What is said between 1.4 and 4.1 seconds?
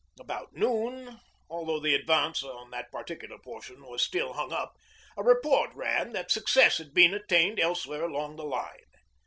although the advance on that particular portion was